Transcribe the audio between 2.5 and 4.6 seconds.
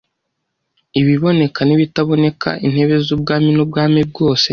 intebe z’ubwami n’ubwami bwose